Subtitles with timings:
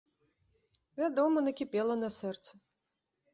[1.01, 2.51] Вядома, накіпела на сэрцы.